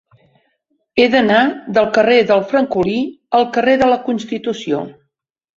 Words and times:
He 1.01 1.05
d'anar 1.15 1.41
del 1.77 1.89
carrer 1.99 2.17
del 2.33 2.41
Francolí 2.53 2.97
al 3.41 3.47
carrer 3.59 3.79
de 3.83 3.91
la 3.95 4.03
Constitució. 4.11 4.85